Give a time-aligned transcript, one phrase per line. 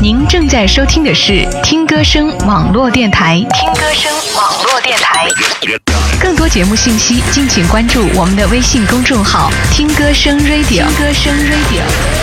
[0.00, 3.44] 您正在收听的是听歌声网络电台。
[3.52, 5.26] 听歌声网络电台。
[6.20, 10.68] 更多节目信息，敬请关注我们的微信公众号“听歌声 Radio”。
[10.68, 12.17] 听歌声 Radio。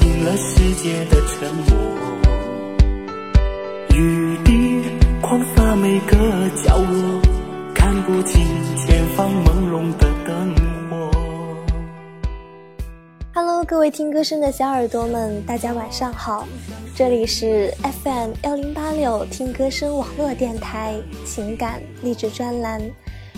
[0.00, 1.76] 醒了世界的沉默。
[3.94, 4.82] 雨滴
[5.20, 6.16] 狂洒每个
[6.64, 7.20] 角落，
[7.74, 8.44] 看不清
[8.76, 10.54] 前方朦胧的灯
[10.90, 11.10] 火。
[13.32, 16.46] Hello，各位听歌声的小耳朵们，大家晚上好，
[16.96, 22.80] 这里是 FM 幺零八六听歌声网络电台情感励志专栏，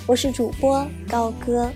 [0.08, 1.68] 我是主播高歌。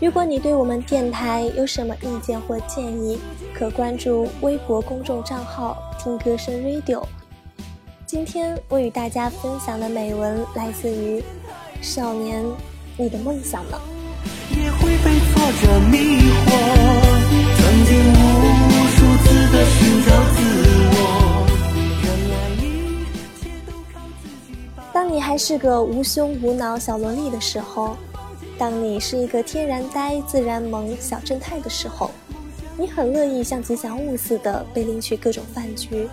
[0.00, 3.18] 如果你对我们电台有什么意见或建议，
[3.52, 7.02] 可关注微博公众账号“听歌声 Radio”。
[8.06, 11.20] 今天我与大家分享的美文来自于
[11.82, 12.42] 《少年，
[12.96, 13.78] 你的梦想呢？》。
[14.58, 15.98] 也会被挫折迷
[16.46, 17.07] 惑，
[25.28, 27.98] 还是个无胸无脑小萝莉的时候，
[28.56, 32.10] 当你是一个天然呆、自然萌小正太的时候，
[32.78, 36.08] 你很乐意像吉祥物似的被领去各种饭局，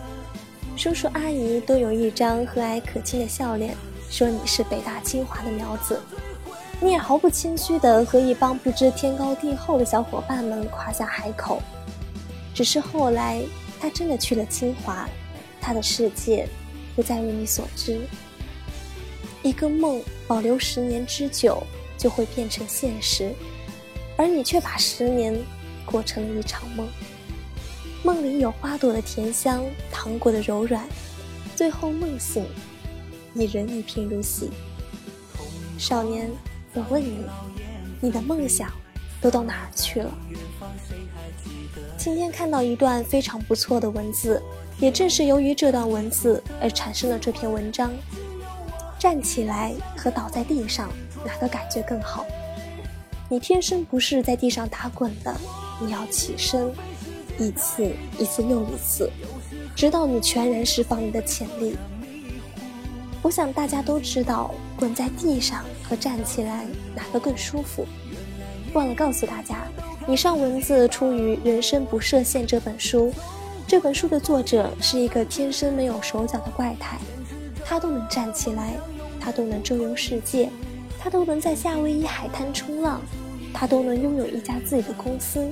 [0.76, 3.74] 叔叔阿姨都有一张和蔼可亲的笑脸，
[4.10, 5.98] 说你是北大清华的苗子。
[6.82, 11.62] 你也毫不谦虚地和一帮不知天高地厚的小伙伴们夸下海口。
[12.54, 13.42] 只是后来，
[13.80, 15.08] 他真的去了清华，
[15.62, 16.46] 他的世界
[16.98, 18.02] 不再如你所知。
[19.46, 21.62] 一个梦保留十年之久，
[22.00, 23.32] 就会变成现实，
[24.18, 25.40] 而你却把十年
[25.86, 26.88] 过成了一场梦。
[28.02, 30.84] 梦里有花朵的甜香，糖果的柔软，
[31.56, 32.44] 最后梦醒，
[33.34, 34.50] 你仍一贫如洗。
[35.78, 36.28] 少年，
[36.74, 37.20] 我问你，
[38.02, 38.72] 你的梦想
[39.22, 40.12] 都到哪儿去了？
[42.00, 44.42] 今天看到一段非常不错的文字，
[44.80, 47.94] 也正是由于这段文字而产生了这篇文章。
[48.98, 50.90] 站起来和倒在地上，
[51.26, 52.26] 哪个感觉更好？
[53.30, 55.36] 你天生不是在地上打滚的，
[55.82, 56.72] 你要起身，
[57.38, 59.10] 一次一次又一次，
[59.76, 61.76] 直到你全然释放你的潜力。
[63.22, 67.86] 我想大家都知道，滚在地上和站起来哪个更舒服。
[68.74, 69.68] 忘了告诉大家，
[70.08, 73.12] 以上文字出于《人生不设限》这本书。
[73.68, 77.00] 这本书的作者是一个天生没有手脚的怪胎，
[77.68, 78.76] 他都能站起来，
[79.20, 80.50] 他都能周游世界，
[81.00, 83.02] 他都能在夏威夷海滩冲浪，
[83.52, 85.52] 他都能拥有一家自己的公司，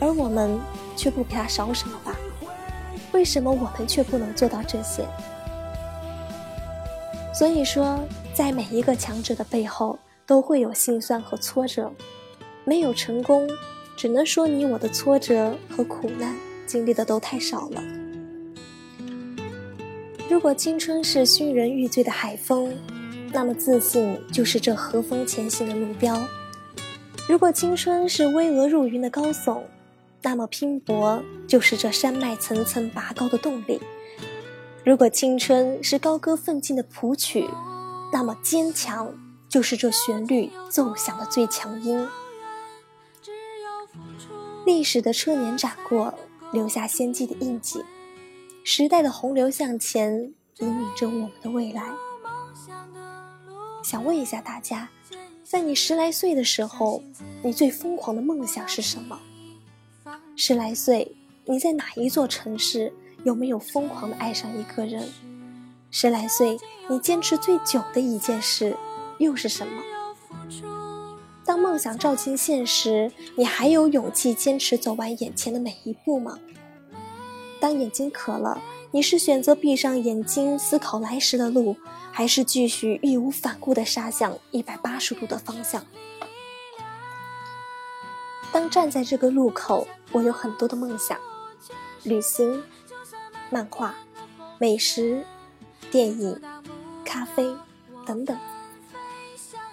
[0.00, 0.58] 而我们
[0.96, 2.16] 却不比他少什么吧？
[3.12, 5.04] 为什么我们却不能做到这些？
[7.32, 8.00] 所以说，
[8.34, 11.90] 在每一个强者的背后，都会有心酸和挫折。
[12.64, 13.48] 没有成功，
[13.96, 17.82] 只能说你我的挫折和苦难经历的都太少了。
[20.28, 22.76] 如果青春是熏人欲醉的海风，
[23.32, 26.14] 那么自信就是这和风前行的路标；
[27.26, 29.62] 如果青春是巍峨入云的高耸，
[30.20, 33.80] 那么拼搏就是这山脉层层拔高的动力；
[34.84, 37.48] 如果青春是高歌奋进的谱曲，
[38.12, 39.10] 那么坚强
[39.48, 42.06] 就是这旋律奏响的最强音。
[44.66, 46.12] 历史的车年展过，
[46.52, 47.82] 留下先进的印记。
[48.70, 50.12] 时代的洪流向前，
[50.58, 51.82] 引领着我们的未来。
[53.82, 54.90] 想问一下大家，
[55.42, 57.02] 在你十来岁的时候，
[57.42, 59.18] 你最疯狂的梦想是什么？
[60.36, 62.92] 十来岁，你在哪一座城市？
[63.24, 65.08] 有没有疯狂的爱上一个人？
[65.90, 66.58] 十来岁，
[66.90, 68.76] 你坚持最久的一件事
[69.18, 69.82] 又是什么？
[71.42, 76.38] 当梦想照进现实，你还有勇气坚持走完眼前的每一步吗？
[77.60, 78.60] 当眼睛渴了，
[78.92, 81.76] 你是选择闭上眼睛思考来时的路，
[82.12, 85.84] 还是继续义无反顾地杀向一百八十度的方向？
[88.52, 91.18] 当站在这个路口，我有很多的梦想：
[92.04, 92.62] 旅行、
[93.50, 93.94] 漫画、
[94.58, 95.24] 美食、
[95.90, 96.40] 电影、
[97.04, 97.54] 咖啡
[98.06, 98.38] 等等。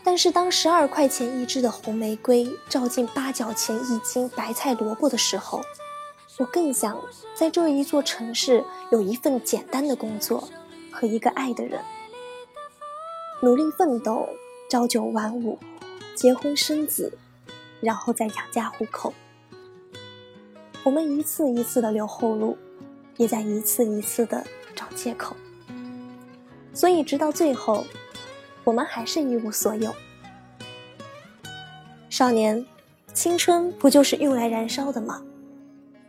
[0.03, 5.61] 但是当十二块钱一支的红玫瑰照进八角钱一斤白菜萝卜的时候，
[6.37, 7.01] 我更想
[7.33, 10.49] 在这一座城市有一份简单的工作
[10.91, 11.81] 和一个爱的人。
[13.41, 14.27] 努力奋斗，
[14.69, 15.57] 朝九晚五，
[16.13, 17.17] 结婚生子，
[17.79, 19.13] 然后再养家糊口。
[20.83, 22.57] 我们一次一次的留后路，
[23.15, 24.45] 也在一次一次的
[24.75, 25.35] 找借口。
[26.73, 27.85] 所以，直到最后，
[28.65, 29.95] 我们还是一无所有。
[32.09, 32.65] 少年，
[33.13, 35.21] 青春不就是用来燃烧的吗？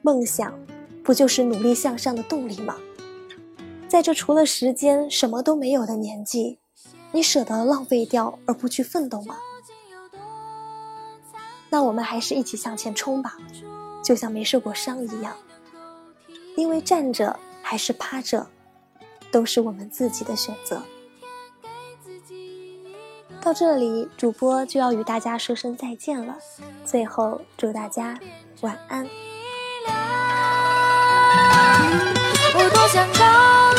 [0.07, 0.57] 梦想，
[1.03, 2.77] 不就是努力向上的动力吗？
[3.89, 6.61] 在这除了时间什么都没有的年纪，
[7.11, 9.37] 你舍得浪费掉而不去奋斗吗？
[11.71, 13.37] 那我们还是一起向前冲吧，
[14.01, 15.37] 就像没受过伤一样。
[16.55, 18.47] 因为站着还是趴着，
[19.33, 20.81] 都是我们自己的选择。
[23.41, 26.39] 到这里，主播就要与大家说声再见了。
[26.85, 28.17] 最后，祝大家
[28.61, 29.05] 晚安。
[32.55, 33.25] 我多想告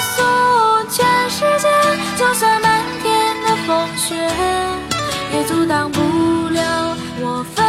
[0.02, 0.16] 诉
[0.90, 1.68] 全世界，
[2.18, 4.16] 就算漫天的风雪，
[5.34, 6.00] 也阻挡不
[6.50, 7.66] 了我纷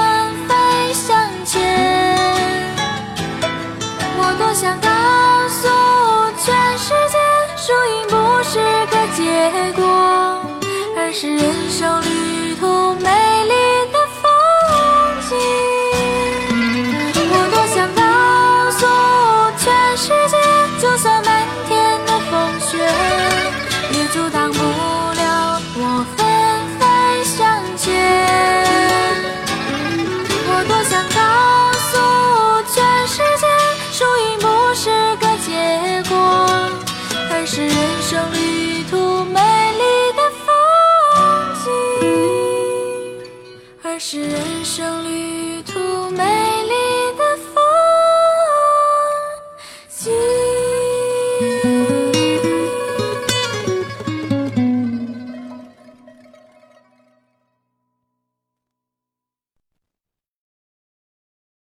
[0.49, 1.57] 飞向前。
[4.21, 4.89] 我多想告
[5.49, 5.69] 诉
[6.45, 7.17] 全世界，
[7.57, 8.15] 输赢不
[8.45, 9.21] 是个结
[9.81, 9.83] 果，
[10.97, 12.18] 而是人生。
[37.59, 39.41] 是人生旅途美
[39.73, 40.47] 丽的风
[41.65, 41.67] 景，
[43.83, 45.38] 而是人生旅。